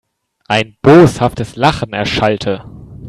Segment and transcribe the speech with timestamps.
[0.47, 2.63] Ein boshaftes Lachen erschallte.